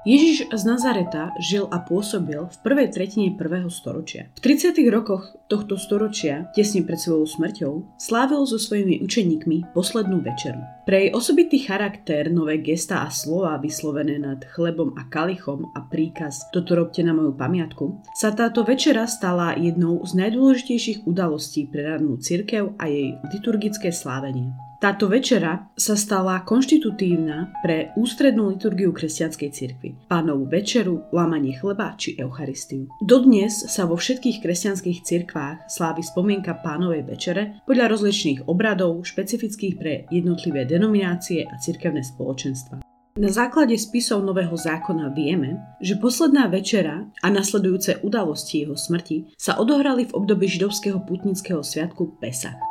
[0.00, 4.32] Ježiš z Nazareta žil a pôsobil v prvej tretine prvého storočia.
[4.32, 4.72] V 30.
[4.88, 10.56] rokoch tohto storočia, tesne pred svojou smrťou, slávil so svojimi učeníkmi poslednú večeru.
[10.88, 16.48] Pre jej osobitý charakter, nové gesta a slova vyslovené nad chlebom a kalichom a príkaz
[16.48, 22.16] toto robte na moju pamiatku, sa táto večera stala jednou z najdôležitejších udalostí pre radnú
[22.16, 24.69] cirkev a jej liturgické slávenie.
[24.80, 32.16] Táto večera sa stala konštitutívna pre ústrednú liturgiu kresťanskej cirkvi, pánovú večeru, lámanie chleba či
[32.16, 32.88] Eucharistiu.
[33.04, 40.08] Dodnes sa vo všetkých kresťanských cirkvách slávi spomienka pánovej večere podľa rozličných obradov špecifických pre
[40.08, 42.80] jednotlivé denominácie a cirkevné spoločenstva.
[43.20, 49.60] Na základe spisov Nového zákona vieme, že posledná večera a nasledujúce udalosti jeho smrti sa
[49.60, 52.69] odohrali v období židovského putnického sviatku Pesach.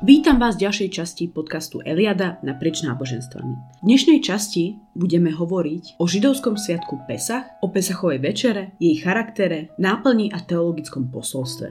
[0.00, 3.84] Vítam vás v ďalšej časti podcastu Eliada naprieč náboženstvami.
[3.84, 10.32] V dnešnej časti budeme hovoriť o židovskom sviatku Pesach, o Pesachovej večere, jej charaktere, náplni
[10.32, 11.68] a teologickom posolstve.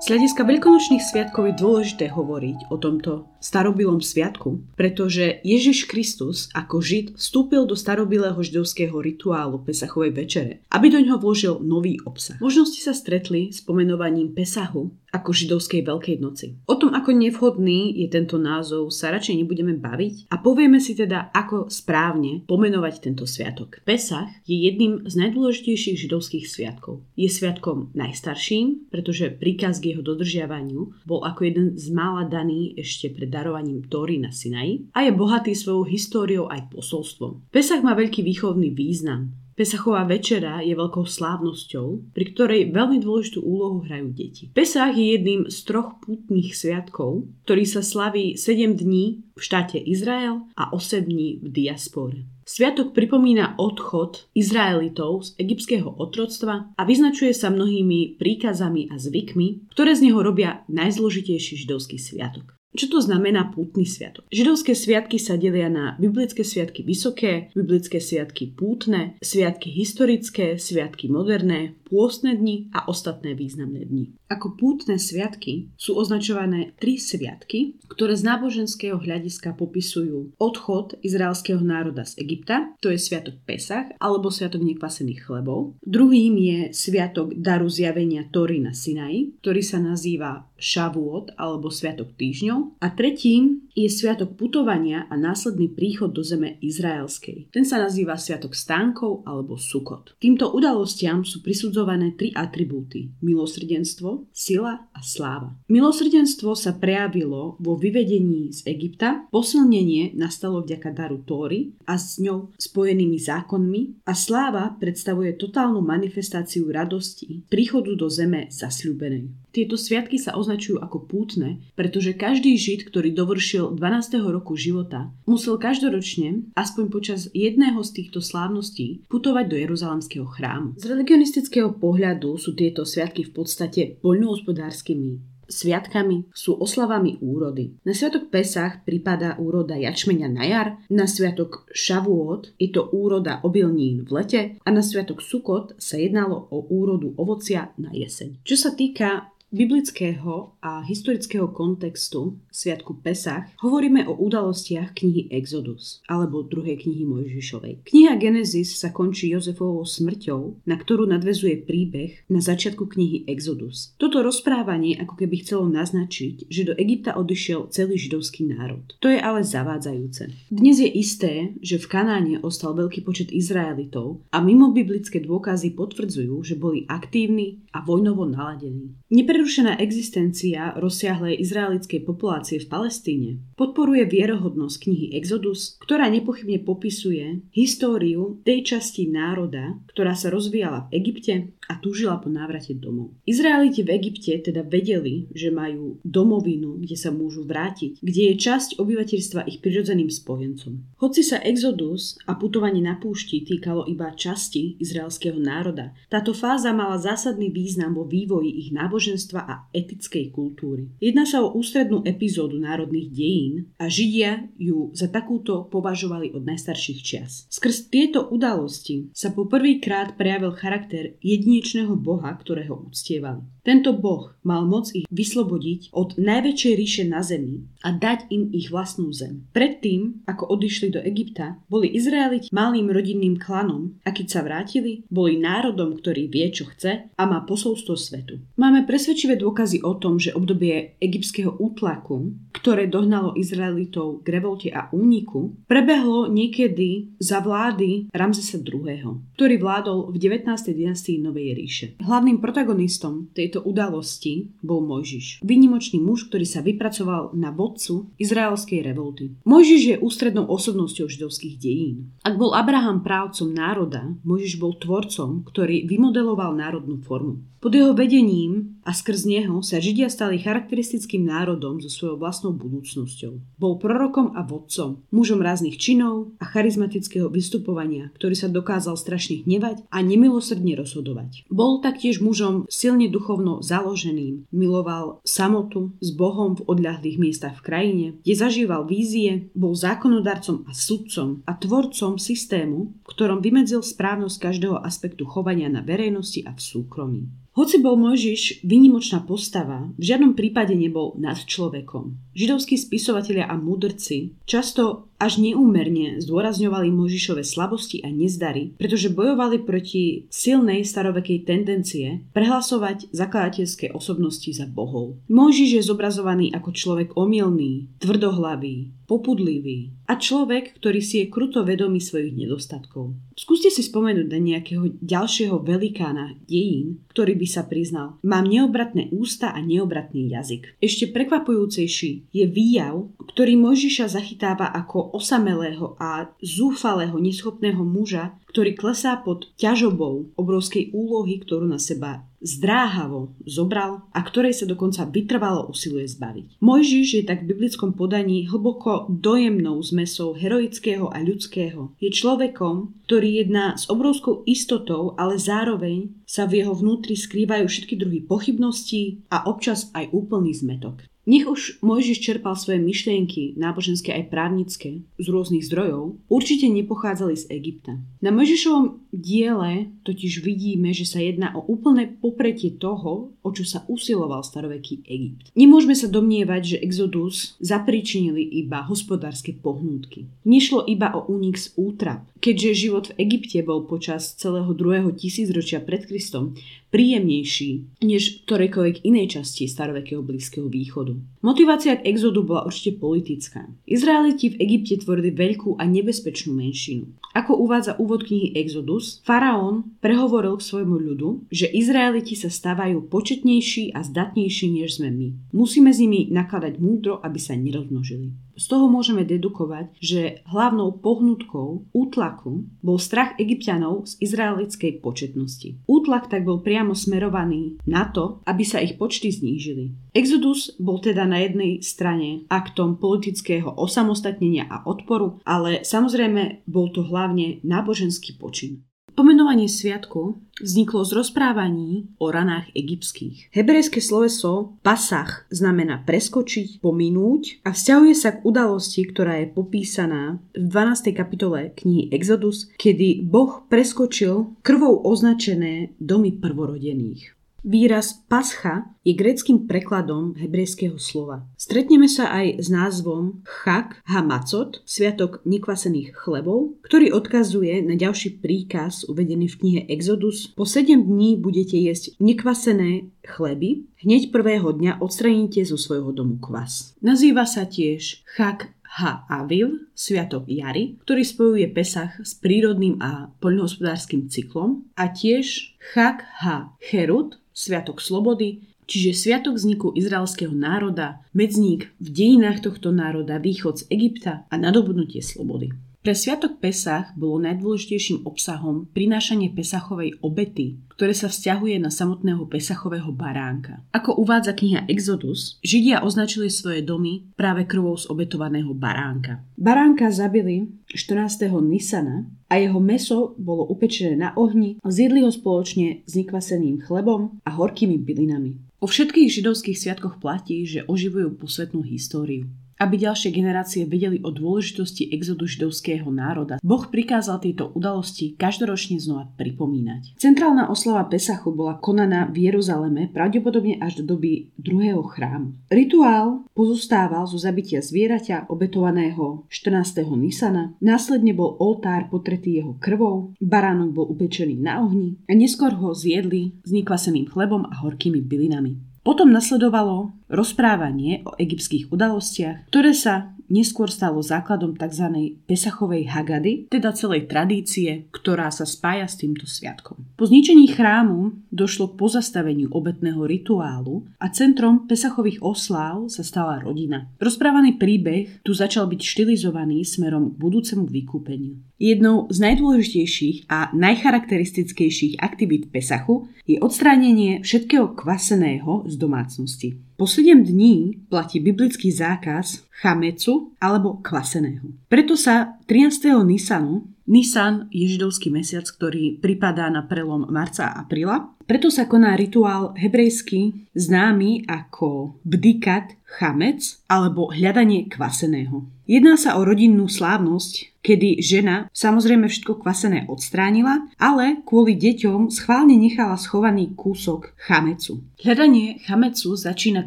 [0.00, 6.84] Z hľadiska veľkonočných sviatkov je dôležité hovoriť o tomto starobilom sviatku, pretože Ježiš Kristus ako
[6.84, 12.36] Žid vstúpil do starobilého židovského rituálu Pesachovej večere, aby do ňoho vložil nový obsah.
[12.38, 16.54] Možno ste sa stretli s pomenovaním Pesahu ako židovskej Veľkej noci.
[16.70, 21.34] O tom, ako nevhodný je tento názov, sa radšej nebudeme baviť a povieme si teda,
[21.34, 23.82] ako správne pomenovať tento sviatok.
[23.82, 27.02] Pesach je jedným z najdôležitejších židovských sviatkov.
[27.18, 33.10] Je sviatkom najstarším, pretože príkaz k jeho dodržiavaniu bol ako jeden z mála daný ešte
[33.10, 37.46] pred darovaním Tóry na Sinaji a je bohatý svojou históriou aj posolstvom.
[37.54, 39.32] Pesach má veľký výchovný význam.
[39.60, 44.48] Pesachová večera je veľkou slávnosťou, pri ktorej veľmi dôležitú úlohu hrajú deti.
[44.56, 50.48] Pesach je jedným z troch pútnych sviatkov, ktorý sa slaví 7 dní v štáte Izrael
[50.56, 52.24] a 8 dní v diaspore.
[52.48, 59.92] Sviatok pripomína odchod Izraelitov z egyptského otroctva a vyznačuje sa mnohými príkazami a zvykmi, ktoré
[59.92, 62.59] z neho robia najzložitejší židovský sviatok.
[62.70, 64.30] Čo to znamená pútny sviatok?
[64.30, 71.74] Židovské sviatky sa delia na biblické sviatky vysoké, biblické sviatky pútne, sviatky historické, sviatky moderné,
[71.90, 74.14] pôstne dni a ostatné významné dni.
[74.30, 82.06] Ako pútne sviatky sú označované tri sviatky, ktoré z náboženského hľadiska popisujú odchod izraelského národa
[82.06, 85.74] z Egypta, to je sviatok Pesach alebo sviatok nekvasených chlebov.
[85.82, 92.84] Druhým je sviatok daru zjavenia Tory na Sinaji, ktorý sa nazýva Shavuot alebo sviatok týždňov.
[92.84, 97.48] A tretím je sviatok putovania a následný príchod do zeme izraelskej.
[97.48, 100.14] Ten sa nazýva sviatok stánkov alebo sukot.
[100.20, 101.79] Týmto udalostiam sú prisudzované
[102.16, 103.12] tri atribúty.
[103.24, 105.56] Milosrdenstvo, sila a sláva.
[105.70, 112.52] Milosrdenstvo sa prejavilo vo vyvedení z Egypta, posilnenie nastalo vďaka daru Tóry a s ňou
[112.58, 119.39] spojenými zákonmi a sláva predstavuje totálnu manifestáciu radosti príchodu do zeme zasľúbenej.
[119.50, 124.22] Tieto sviatky sa označujú ako pútne, pretože každý žid, ktorý dovršil 12.
[124.30, 130.78] roku života, musel každoročne, aspoň počas jedného z týchto slávností, putovať do Jeruzalemského chrámu.
[130.78, 137.74] Z religionistického pohľadu sú tieto sviatky v podstate poľnohospodárskymi sviatkami sú oslavami úrody.
[137.82, 144.06] Na sviatok Pesach prípada úroda jačmeňa na jar, na sviatok Šavuot je to úroda obilnín
[144.06, 148.40] v lete a na sviatok Sukot sa jednalo o úrodu ovocia na jeseň.
[148.46, 156.46] Čo sa týka biblického a historického kontextu Sviatku Pesach hovoríme o udalostiach knihy Exodus alebo
[156.46, 157.82] druhej knihy Mojžišovej.
[157.82, 163.90] Kniha Genesis sa končí Jozefovou smrťou, na ktorú nadvezuje príbeh na začiatku knihy Exodus.
[163.98, 168.86] Toto rozprávanie ako keby chcelo naznačiť, že do Egypta odišiel celý židovský národ.
[169.02, 170.30] To je ale zavádzajúce.
[170.54, 176.38] Dnes je isté, že v Kanáne ostal veľký počet Izraelitov a mimo biblické dôkazy potvrdzujú,
[176.46, 178.94] že boli aktívni a vojnovo naladení.
[179.10, 187.48] Nepre Neprerušená existencia rozsiahlej izraelickej populácie v Palestíne podporuje vierohodnosť knihy Exodus, ktorá nepochybne popisuje
[187.48, 193.16] históriu tej časti národa, ktorá sa rozvíjala v Egypte a túžila po návrate domov.
[193.24, 198.76] Izraeliti v Egypte teda vedeli, že majú domovinu, kde sa môžu vrátiť, kde je časť
[198.76, 201.00] obyvateľstva ich prirodzeným spojencom.
[201.00, 206.98] Hoci sa exodus a putovanie na púšti týkalo iba časti izraelského národa, táto fáza mala
[206.98, 210.90] zásadný význam vo vývoji ich náboženstva náboženstva a etickej kultúry.
[210.98, 217.00] Jedná sa o ústrednú epizódu národných dejín a Židia ju za takúto považovali od najstarších
[217.02, 217.46] čias.
[217.50, 223.46] Skrz tieto udalosti sa po prvýkrát prejavil charakter jedinečného boha, ktorého uctievali.
[223.60, 228.72] Tento boh mal moc ich vyslobodiť od najväčšej ríše na zemi a dať im ich
[228.72, 229.44] vlastnú zem.
[229.52, 235.36] Predtým, ako odišli do Egypta, boli Izraeliti malým rodinným klanom a keď sa vrátili, boli
[235.36, 238.40] národom, ktorý vie, čo chce a má posolstvo svetu.
[238.56, 238.88] Máme
[239.20, 245.60] presvedčivé dôkazy o tom, že obdobie egyptského útlaku, ktoré dohnalo Izraelitov k revolte a úniku,
[245.68, 250.48] prebehlo niekedy za vlády Ramzesa II., ktorý vládol v 19.
[250.72, 251.86] dynastii Novej ríše.
[252.00, 255.44] Hlavným protagonistom tej tejto udalosti bol Mojžiš.
[255.44, 259.36] Vynimočný muž, ktorý sa vypracoval na vodcu izraelskej revolty.
[259.42, 262.14] Mojžiš je ústrednou osobnosťou židovských dejín.
[262.22, 267.42] Ak bol Abraham právcom národa, Mojžiš bol tvorcom, ktorý vymodeloval národnú formu.
[267.58, 273.58] Pod jeho vedením a skrz neho sa Židia stali charakteristickým národom so svojou vlastnou budúcnosťou.
[273.58, 279.82] Bol prorokom a vodcom, mužom ráznych činov a charizmatického vystupovania, ktorý sa dokázal strašne hnevať
[279.88, 281.48] a nemilosrdne rozhodovať.
[281.50, 288.06] Bol taktiež mužom silne duchovno založeným, miloval samotu s Bohom v odľahlých miestach v krajine,
[288.22, 295.24] kde zažíval vízie, bol zákonodarcom a sudcom a tvorcom systému, ktorom vymedzil správnosť každého aspektu
[295.24, 297.22] chovania na verejnosti a v súkromí.
[297.50, 302.14] Hoci bol Mojžiš vynimočná postava, v žiadnom prípade nebol nad človekom.
[302.30, 310.30] Židovskí spisovatelia a mudrci často až neúmerne zdôrazňovali Mojžišove slabosti a nezdary, pretože bojovali proti
[310.30, 315.18] silnej starovekej tendencie prehlasovať zakladateľské osobnosti za bohov.
[315.26, 321.98] Mojžiš je zobrazovaný ako človek omilný, tvrdohlavý, popudlivý a človek, ktorý si je kruto vedomý
[321.98, 323.18] svojich nedostatkov.
[323.34, 329.50] Skúste si spomenúť na nejakého ďalšieho velikána dejín, ktorý by sa priznal, mám neobratné ústa
[329.50, 330.78] a neobratný jazyk.
[330.78, 339.14] Ešte prekvapujúcejší je výjav, ktorý Mojžiša zachytáva ako osamelého a zúfalého, neschopného muža, ktorý klesá
[339.22, 346.08] pod ťažobou obrovskej úlohy, ktorú na seba zdráhavo zobral a ktorej sa dokonca vytrvalo usiluje
[346.08, 346.46] zbaviť.
[346.64, 351.92] Mojžiš je tak v biblickom podaní hlboko dojemnou zmesou heroického a ľudského.
[352.00, 357.94] Je človekom, ktorý jedná s obrovskou istotou, ale zároveň sa v jeho vnútri skrývajú všetky
[358.00, 361.09] druhy pochybností a občas aj úplný zmetok.
[361.28, 367.44] Nech už Mojžiš čerpal svoje myšlienky, náboženské aj právnické, z rôznych zdrojov, určite nepochádzali z
[367.52, 368.00] Egypta.
[368.24, 373.84] Na Mojžišovom diele totiž vidíme, že sa jedná o úplné popretie toho, o čo sa
[373.86, 375.52] usiloval staroveký Egypt.
[375.52, 380.24] Nemôžeme sa domnievať, že Exodus zapričinili iba hospodárske pohnútky.
[380.48, 382.24] Nešlo iba o únik z útrap.
[382.40, 386.56] Keďže život v Egypte bol počas celého druhého tisícročia pred Kristom
[386.90, 391.14] príjemnejší než v ktorejkoľvek inej časti starovekého Blízkeho východu.
[391.40, 393.70] Motivácia k exodu bola určite politická.
[393.86, 397.06] Izraeliti v Egypte tvorili veľkú a nebezpečnú menšinu.
[397.30, 403.94] Ako uvádza úvod knihy Exodus, faraón prehovoril k svojmu ľudu, že Izraeliti sa stávajú početnejší
[403.94, 405.28] a zdatnejší než sme my.
[405.54, 408.34] Musíme s nimi nakladať múdro, aby sa nerozmnožili.
[408.60, 415.80] Z toho môžeme dedukovať, že hlavnou pohnutkou útlaku bol strach egyptianov z izraelickej početnosti.
[415.88, 419.96] Útlak tak bol priamo smerovaný na to, aby sa ich počty znížili.
[420.12, 427.00] Exodus bol teda na jednej strane aktom politického osamostatnenia a odporu, ale samozrejme bol to
[427.20, 428.88] hlavne náboženský počin.
[429.10, 433.52] Pomenovanie sviatku vzniklo z rozprávaní o ranách egyptských.
[433.52, 440.64] Hebrejské sloveso pasach znamená preskočiť, pominúť a vzťahuje sa k udalosti, ktorá je popísaná v
[440.72, 441.12] 12.
[441.12, 447.39] kapitole knihy Exodus, kedy Boh preskočil krvou označené domy prvorodených.
[447.60, 451.44] Výraz pascha je greckým prekladom hebrejského slova.
[451.60, 459.04] Stretneme sa aj s názvom Chak Hamacot, sviatok nekvasených chlebov, ktorý odkazuje na ďalší príkaz
[459.04, 460.48] uvedený v knihe Exodus.
[460.56, 466.96] Po 7 dní budete jesť nekvasené chleby, hneď prvého dňa odstraníte zo svojho domu kvas.
[467.04, 474.26] Nazýva sa tiež Chak Ha Aviv, sviatok jary, ktorý spojuje Pesach s prírodným a poľnohospodárskym
[474.26, 482.08] cyklom a tiež Chak Ha Herut, Sviatok slobody, čiže sviatok vzniku izraelského národa, medzník v
[482.08, 485.76] dejinách tohto národa, východ z Egypta a nadobudnutie slobody.
[486.00, 493.12] Pre sviatok Pesach bolo najdôležitejším obsahom prinášanie Pesachovej obety, ktoré sa vzťahuje na samotného Pesachového
[493.12, 493.84] baránka.
[493.92, 499.44] Ako uvádza kniha Exodus, Židia označili svoje domy práve krvou z obetovaného baránka.
[499.60, 501.52] Baránka zabili 14.
[501.60, 507.52] Nisana a jeho meso bolo upečené na ohni, zjedli ho spoločne s nekvaseným chlebom a
[507.52, 508.56] horkými bylinami.
[508.80, 512.48] O všetkých židovských sviatkoch platí, že oživujú posvetnú históriu.
[512.80, 519.28] Aby ďalšie generácie vedeli o dôležitosti exodu židovského národa, Boh prikázal tieto udalosti každoročne znova
[519.36, 520.16] pripomínať.
[520.16, 525.60] Centrálna oslava Pesachu bola konaná v Jeruzaleme pravdepodobne až do doby druhého chrámu.
[525.68, 530.00] Rituál pozostával zo zabitia zvieraťa obetovaného 14.
[530.16, 535.92] Nisana, následne bol oltár potretý jeho krvou, baránok bol upečený na ohni a neskôr ho
[535.92, 538.89] zjedli s nekvaseným chlebom a horkými bylinami.
[539.00, 545.34] Potom nasledovalo rozprávanie o egyptských udalostiach, ktoré sa neskôr stalo základom tzv.
[545.44, 549.98] Pesachovej Hagady, teda celej tradície, ktorá sa spája s týmto sviatkom.
[550.14, 557.10] Po zničení chrámu došlo k pozastaveniu obetného rituálu a centrom Pesachových osláv sa stala rodina.
[557.18, 561.69] Rozprávaný príbeh tu začal byť štilizovaný smerom k budúcemu vykúpeniu.
[561.80, 569.80] Jednou z najdôležitejších a najcharakteristickejších aktivít Pesachu je odstránenie všetkého kvaseného z domácnosti.
[569.96, 574.76] Po 7 dní platí biblický zákaz chamecu alebo kvaseného.
[574.92, 576.20] Preto sa 13.
[576.20, 581.34] Nisanu Nisan je židovský mesiac, ktorý pripadá na prelom marca a apríla.
[581.42, 588.62] Preto sa koná rituál hebrejský známy ako bdikat chamec alebo hľadanie kvaseného.
[588.86, 595.76] Jedná sa o rodinnú slávnosť, kedy žena samozrejme všetko kvasené odstránila, ale kvôli deťom schválne
[595.76, 598.00] nechala schovaný kúsok chamecu.
[598.20, 599.84] Hľadanie chamecu začína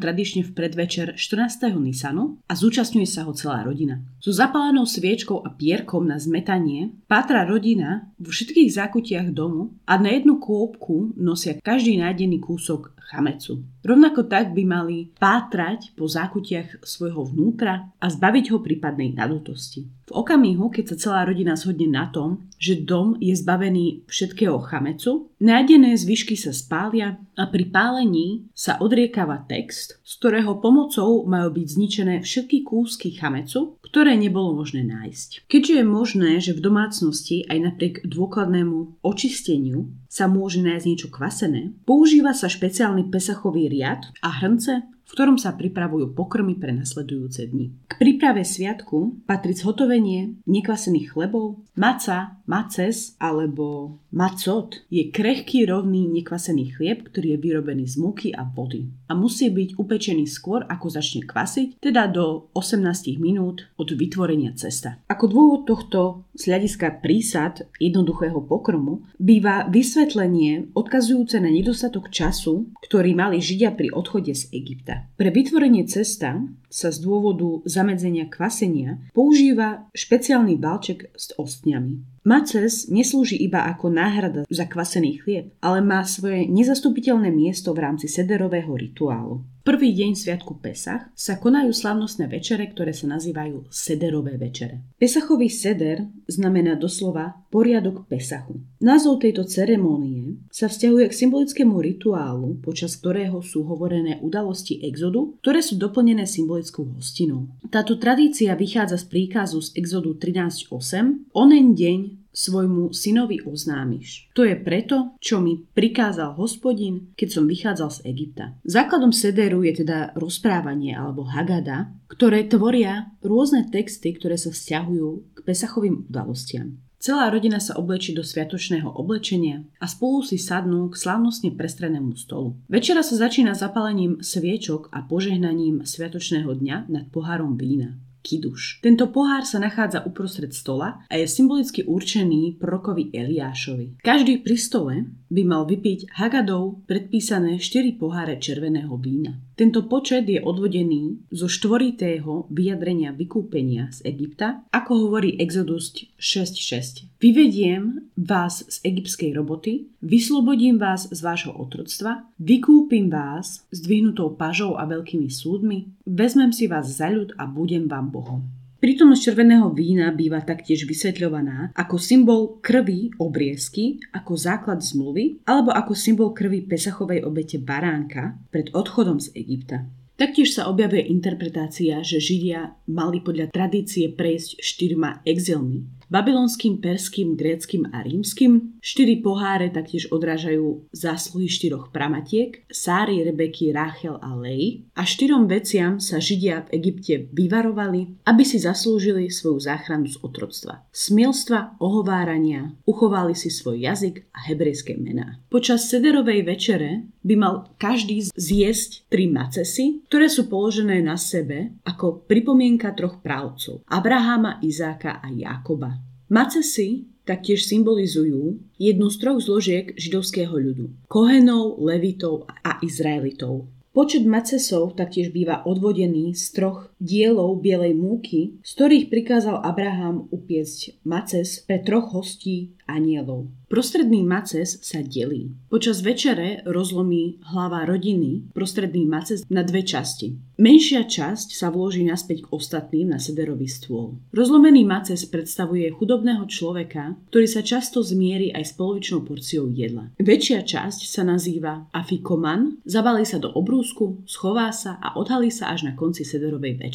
[0.01, 1.73] tradične v predvečer 14.
[1.77, 4.01] Nisanu a zúčastňuje sa ho celá rodina.
[4.21, 10.13] So zapálenou sviečkou a pierkom na zmetanie pátra rodina vo všetkých zákutiach domu a na
[10.13, 13.61] jednu kôpku nosia každý nájdený kúsok chamecu.
[13.83, 19.85] Rovnako tak by mali pátrať po zákutiach svojho vnútra a zbaviť ho prípadnej nadutosti.
[20.07, 25.31] V okamihu, keď sa celá rodina zhodne na tom, že dom je zbavený všetkého chamecu,
[25.43, 31.67] nájdené zvyšky sa spália a pri pálení sa odriekava text, z ktorého pomocou majú byť
[31.67, 35.51] zničené všetky kúsky chamecu, ktoré nebolo možné nájsť.
[35.51, 41.75] Keďže je možné, že v domácnosti aj napriek dôkladnému očisteniu sa môže nájsť niečo kvasené,
[41.83, 47.71] používa sa špeciálny pesachový riad a hrnce, v ktorom sa pripravujú pokrmy pre nasledujúce dni.
[47.89, 56.77] K príprave sviatku patrí zhotovenie nekvasených chlebov, maca, maces alebo macot je krehký rovný nekvasený
[56.77, 61.21] chlieb, ktorý je vyrobený z múky a vody a musí byť upečený skôr ako začne
[61.25, 65.01] kvasiť, teda do 18 minút od vytvorenia cesta.
[65.09, 73.13] Ako dôvod tohto z hľadiska prísad jednoduchého pokrmu býva vysvetlenie odkazujúce na nedostatok času, ktorý
[73.17, 74.92] mali Židia pri odchode z Egypta.
[75.13, 82.25] Pre vytvorenie cesta sa z dôvodu zamedzenia kvasenia používa špeciálny balček s ostňami.
[82.25, 88.07] Maces neslúži iba ako náhrada za kvasený chlieb, ale má svoje nezastupiteľné miesto v rámci
[88.07, 89.43] sederového rituálu.
[89.63, 94.83] Prvý deň Sviatku Pesach sa konajú slavnostné večere, ktoré sa nazývajú sederové večere.
[94.99, 98.59] Pesachový seder znamená doslova poriadok Pesachu.
[98.83, 105.63] Názov tejto ceremónie sa vzťahuje k symbolickému rituálu, počas ktorého sú hovorené udalosti exodu, ktoré
[105.63, 107.47] sú doplnené symbolickou hostinou.
[107.71, 111.31] Táto tradícia vychádza z príkazu z exodu 13.8.
[111.31, 114.33] Onen deň svojmu synovi oznámiš.
[114.33, 118.45] To je preto, čo mi prikázal hospodin, keď som vychádzal z Egypta.
[118.65, 125.39] Základom sederu je teda rozprávanie alebo hagada, ktoré tvoria rôzne texty, ktoré sa vzťahujú k
[125.45, 126.81] pesachovým udalostiam.
[127.03, 132.55] Celá rodina sa oblečí do sviatočného oblečenia a spolu si sadnú k slávnostne prestrenému stolu.
[132.71, 138.79] Večera sa začína zapálením sviečok a požehnaním sviatočného dňa nad pohárom vína kiduš.
[138.79, 143.99] Tento pohár sa nachádza uprostred stola a je symbolicky určený prorokovi Eliášovi.
[143.99, 144.93] Každý pri stole
[145.27, 149.35] by mal vypiť Hagadov predpísané 4 poháre červeného vína.
[149.53, 157.21] Tento počet je odvodený zo štvoritého vyjadrenia vykúpenia z Egypta, ako hovorí Exodus 6.6.
[157.21, 164.73] Vyvediem vás z egyptskej roboty, vyslobodím vás z vášho otroctva, vykúpim vás s dvihnutou pažou
[164.73, 168.62] a veľkými súdmi, vezmem si vás za ľud a budem vám Bohom.
[168.83, 175.95] Prítomnosť červeného vína býva taktiež vysvetľovaná ako symbol krvi obriezky, ako základ zmluvy, alebo ako
[175.95, 179.87] symbol krvi Pesachovej obete baránka pred odchodom z Egypta.
[180.19, 187.87] Taktiež sa objavuje interpretácia, že Židia mali podľa tradície prejsť štyrma exilmi, babylonským, perským, gréckým
[187.93, 188.79] a rímským.
[188.83, 194.83] Štyri poháre taktiež odrážajú zásluhy štyroch pramatiek, Sári, Rebeky, Ráchel a Lej.
[194.97, 200.83] A štyrom veciam sa Židia v Egypte vyvarovali, aby si zaslúžili svoju záchranu z otroctva.
[200.91, 205.39] Smielstva, ohovárania, uchovali si svoj jazyk a hebrejské mená.
[205.47, 212.27] Počas sederovej večere by mal každý zjesť tri macesy, ktoré sú položené na sebe ako
[212.27, 213.79] pripomienka troch právcov.
[213.87, 216.02] Abraháma, Izáka a Jakoba.
[216.33, 220.89] Macesy taktiež symbolizujú jednu z troch zložiek židovského ľudu.
[221.05, 223.69] Kohenov, Levitov a Izraelitov.
[223.93, 231.03] Počet macesov taktiež býva odvodený z troch dielov bielej múky, z ktorých prikázal Abraham upiecť
[231.03, 233.51] maces pre troch hostí anielov.
[233.73, 235.49] Prostredný maces sa delí.
[235.65, 240.37] Počas večere rozlomí hlava rodiny prostredný maces na dve časti.
[240.61, 244.21] Menšia časť sa vloží naspäť k ostatným na sederový stôl.
[244.29, 250.13] Rozlomený maces predstavuje chudobného človeka, ktorý sa často zmierí aj s polovičnou porciou jedla.
[250.21, 255.89] Väčšia časť sa nazýva afikoman, zabalí sa do obrúsku, schová sa a odhalí sa až
[255.89, 256.92] na konci sederovej večere.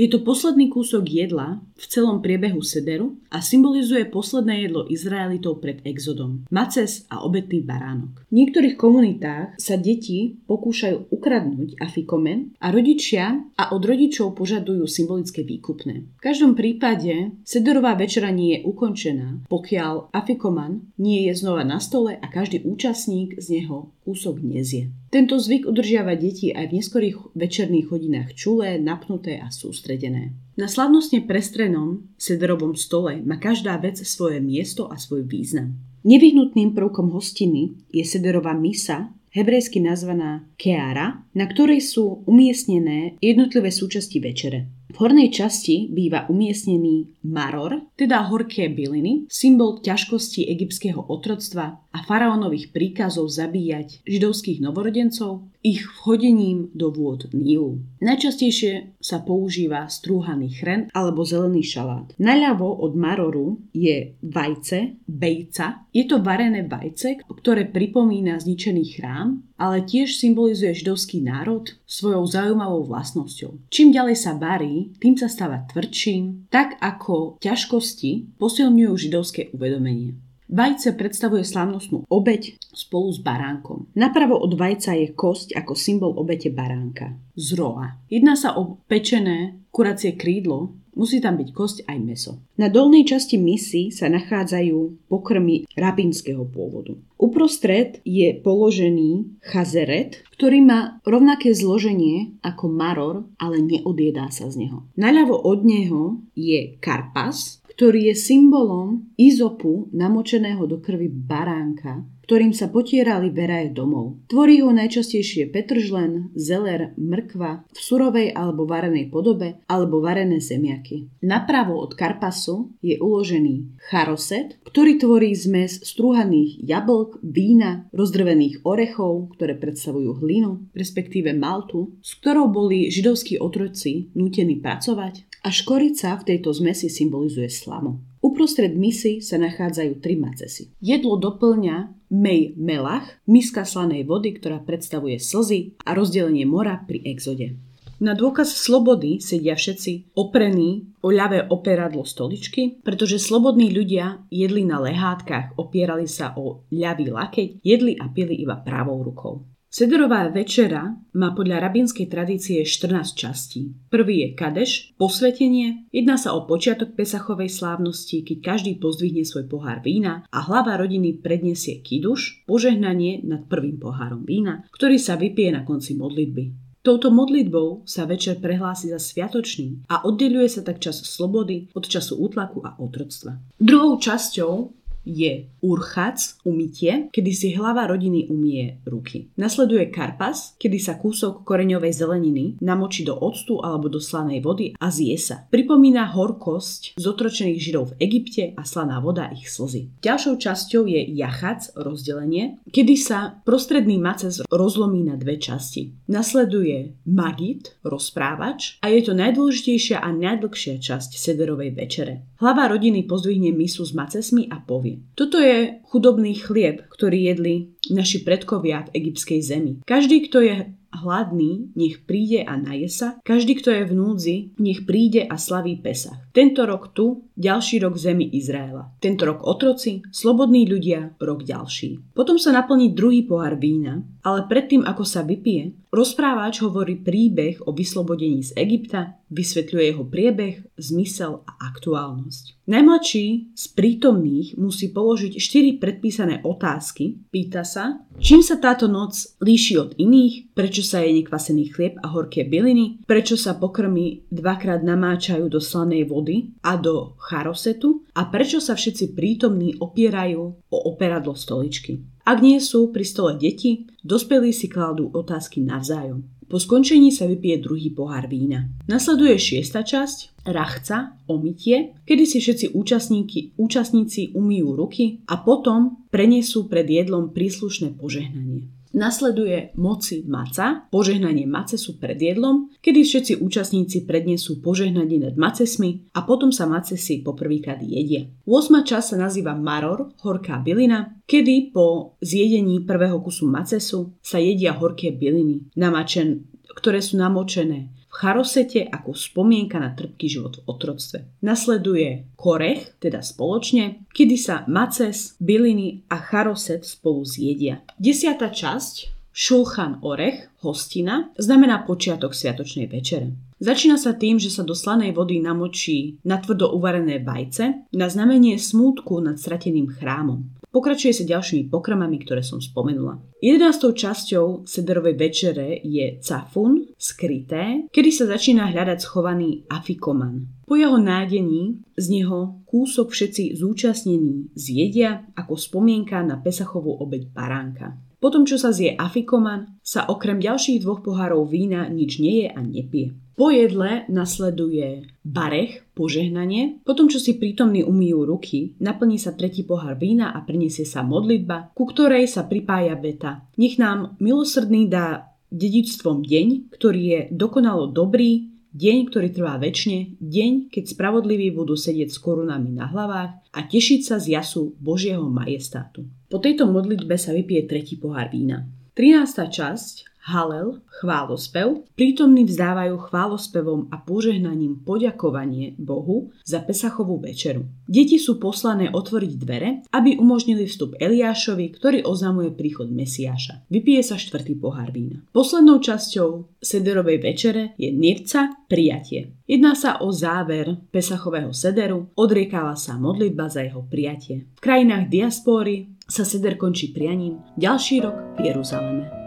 [0.00, 5.84] Je to posledný kúsok jedla v celom priebehu sederu a symbolizuje posledné jedlo Izraelitov pred
[5.84, 6.48] exodom.
[6.48, 8.24] Maces a obetný baránok.
[8.30, 15.44] V niektorých komunitách sa deti pokúšajú ukradnúť afikomen a rodičia a od rodičov požadujú symbolické
[15.44, 16.08] výkupné.
[16.16, 22.16] V každom prípade sederová večera nie je ukončená, pokiaľ afikoman nie je znova na stole
[22.16, 24.88] a každý účastník z neho kúsok nezie.
[25.10, 30.30] Tento zvyk udržiava deti aj v neskorých večerných hodinách čulé, napnuté a sústredené.
[30.54, 35.74] Na slavnostne prestrenom sederovom stole má každá vec svoje miesto a svoj význam.
[36.06, 44.22] Nevyhnutným prvkom hostiny je sederová misa, hebrejsky nazvaná keara, na ktorej sú umiestnené jednotlivé súčasti
[44.22, 44.79] večere.
[44.90, 52.74] V hornej časti býva umiestnený maror, teda horké byliny, symbol ťažkosti egyptského otroctva a faraónových
[52.74, 57.84] príkazov zabíjať židovských novorodencov ich vchodením do vôd Nílu.
[58.00, 62.10] Najčastejšie sa používa strúhaný chren alebo zelený šalát.
[62.16, 65.84] Naľavo od maroru je vajce, bejca.
[65.92, 72.88] Je to varené vajce, ktoré pripomína zničený chrám ale tiež symbolizuje židovský národ svojou zaujímavou
[72.88, 73.60] vlastnosťou.
[73.68, 80.16] Čím ďalej sa varí, tým sa stáva tvrdším, tak ako ťažkosti posilňujú židovské uvedomenie.
[80.50, 83.86] Vajce predstavuje slávnostnú obeď spolu s baránkom.
[83.94, 87.14] Napravo od vajca je kosť ako symbol obete baránka.
[87.38, 88.02] Z roa.
[88.10, 92.32] Jedná sa o pečené kuracie krídlo, Musí tam byť kosť aj meso.
[92.58, 96.98] Na dolnej časti misy sa nachádzajú pokrmy rabínskeho pôvodu.
[97.20, 104.88] Uprostred je položený chazeret, ktorý má rovnaké zloženie ako maror, ale neodjedá sa z neho.
[104.96, 112.70] Naľavo od neho je karpas, ktorý je symbolom izopu namočeného do krvi baránka, ktorým sa
[112.70, 114.22] potierali veraje domov.
[114.30, 121.10] Tvorí ho najčastejšie petržlen, zeler, mrkva v surovej alebo varenej podobe alebo varené zemiaky.
[121.26, 129.58] Napravo od karpasu je uložený charoset, ktorý tvorí zmes strúhaných jablk, vína, rozdrvených orechov, ktoré
[129.58, 136.54] predstavujú hlinu, respektíve maltu, s ktorou boli židovskí otroci nútení pracovať a škorica v tejto
[136.54, 138.09] zmesi symbolizuje slamu.
[138.20, 140.68] Uprostred misy sa nachádzajú tri macesy.
[140.76, 147.56] Jedlo doplňa mej melach, miska slanej vody, ktorá predstavuje slzy a rozdelenie mora pri exode.
[148.00, 154.80] Na dôkaz slobody sedia všetci oprení o ľavé operadlo stoličky, pretože slobodní ľudia jedli na
[154.80, 159.44] lehátkach, opierali sa o ľavý lakeť, jedli a pili iba pravou rukou.
[159.70, 163.70] Sederová večera má podľa rabínskej tradície 14 častí.
[163.86, 169.78] Prvý je kadeš, posvetenie, jedná sa o počiatok Pesachovej slávnosti, keď každý pozdvihne svoj pohár
[169.78, 175.62] vína a hlava rodiny predniesie kiduš, požehnanie nad prvým pohárom vína, ktorý sa vypije na
[175.62, 176.74] konci modlitby.
[176.82, 182.18] Touto modlitbou sa večer prehlási za sviatočný a oddeluje sa tak čas slobody od času
[182.18, 183.38] útlaku a otroctva.
[183.60, 189.32] Druhou časťou je urchac, umytie, kedy si hlava rodiny umie ruky.
[189.36, 194.88] Nasleduje karpas, kedy sa kúsok koreňovej zeleniny namočí do octu alebo do slanej vody a
[194.92, 195.36] zje sa.
[195.48, 199.90] Pripomína horkosť zotročených židov v Egypte a slaná voda ich slzy.
[200.04, 205.92] Ďalšou časťou je jachac, rozdelenie, kedy sa prostredný maces rozlomí na dve časti.
[206.08, 212.29] Nasleduje magit, rozprávač a je to najdôležitejšia a najdlhšia časť sederovej večere.
[212.40, 215.04] Hlava rodiny pozdvihne misu s macesmi a povie.
[215.12, 219.72] Toto je chudobný chlieb, ktorý jedli naši predkovia v egyptskej zemi.
[219.84, 220.56] Každý, kto je
[220.90, 225.78] hladný, nech príde a naje sa, každý, kto je v núdzi, nech príde a slaví
[225.78, 226.18] Pesach.
[226.34, 228.92] Tento rok tu, ďalší rok zemi Izraela.
[229.00, 232.14] Tento rok otroci, slobodní ľudia, rok ďalší.
[232.14, 237.72] Potom sa naplní druhý pohár vína, ale predtým, ako sa vypije, rozprávač hovorí príbeh o
[237.72, 242.59] vyslobodení z Egypta, vysvetľuje jeho priebeh, zmysel a aktuálnosť.
[242.70, 247.18] Najmladší z prítomných musí položiť štyri predpísané otázky.
[247.26, 252.06] Pýta sa, čím sa táto noc líši od iných, prečo sa je nekvasený chlieb a
[252.14, 258.62] horké byliny, prečo sa pokrmy dvakrát namáčajú do slanej vody a do charosetu a prečo
[258.62, 261.98] sa všetci prítomní opierajú o operadlo stoličky.
[262.22, 266.22] Ak nie sú pri stole deti, dospelí si kladú otázky navzájom.
[266.50, 268.66] Po skončení sa vypije druhý pohár vína.
[268.90, 276.66] Nasleduje šiesta časť, rachca, omytie, kedy si všetci účastníci, účastníci umýjú ruky a potom prenesú
[276.66, 278.79] pred jedlom príslušné požehnanie.
[278.90, 286.26] Nasleduje moci maca, požehnanie macesu pred jedlom, kedy všetci účastníci prednesú požehnanie nad macesmi a
[286.26, 288.26] potom sa macesy poprvýkrát jedia.
[288.50, 288.82] 8.
[288.82, 295.14] časť sa nazýva maror, horká bylina, kedy po zjedení prvého kusu macesu sa jedia horké
[295.14, 301.18] byliny, namačen, ktoré sú namočené v charosete ako spomienka na trpký život v otroctve.
[301.46, 307.86] Nasleduje korech, teda spoločne, kedy sa maces, byliny a charoset spolu zjedia.
[307.94, 313.30] Desiata časť Šulchan orech, hostina, znamená počiatok sviatočnej večere.
[313.62, 319.22] Začína sa tým, že sa do slanej vody namočí natvrdo uvarené vajce na znamenie smútku
[319.22, 320.59] nad strateným chrámom.
[320.70, 323.18] Pokračuje sa ďalšími pokrmami, ktoré som spomenula.
[323.42, 323.90] 11.
[323.90, 330.46] časťou sederovej večere je cafun, skryté, kedy sa začína hľadať schovaný afikoman.
[330.70, 337.98] Po jeho nájdení z neho kúsok všetci zúčastnení zjedia ako spomienka na Pesachovú obeď baránka.
[338.22, 343.16] Potom, čo sa zje afikoman, sa okrem ďalších dvoch pohárov vína nič neje a nepije.
[343.40, 346.84] Po jedle nasleduje barech, požehnanie.
[346.84, 351.72] Potom, čo si prítomní umýjú ruky, naplní sa tretí pohár vína a priniesie sa modlitba,
[351.72, 353.48] ku ktorej sa pripája veta.
[353.56, 360.68] Nech nám milosrdný dá dedičstvom deň, ktorý je dokonalo dobrý, deň, ktorý trvá väčšine, deň,
[360.68, 366.04] keď spravodliví budú sedieť s korunami na hlavách a tešiť sa z jasu Božieho majestátu.
[366.28, 368.68] Po tejto modlitbe sa vypije tretí pohár vína.
[369.00, 369.48] 13.
[369.48, 377.64] časť Halel, chválospev, prítomní vzdávajú chválospevom a požehnaním poďakovanie Bohu za Pesachovú večeru.
[377.88, 383.64] Deti sú poslané otvoriť dvere, aby umožnili vstup Eliášovi, ktorý oznamuje príchod Mesiáša.
[383.72, 385.24] Vypije sa štvrtý pohár vína.
[385.32, 389.32] Poslednou časťou sederovej večere je nirca prijatie.
[389.48, 394.46] Jedná sa o záver Pesachového sederu, odriekáva sa modlitba za jeho prijatie.
[394.54, 399.19] V krajinách diaspóry sa seder končí prianím ďalší rok v Jeruzaleme.